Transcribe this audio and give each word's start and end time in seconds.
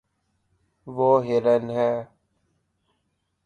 وہ 0.87 1.09
ہرن 1.25 1.69
ہے 1.69 1.91